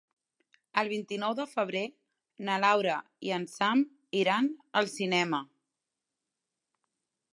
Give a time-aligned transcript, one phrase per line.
[0.81, 1.83] El vint-i-nou de febrer
[2.49, 2.95] na Laura
[3.29, 3.85] i en Sam
[4.23, 4.49] iran
[4.83, 5.43] al cinema.